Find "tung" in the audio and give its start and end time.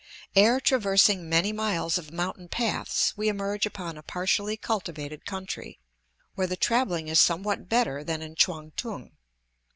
8.75-9.11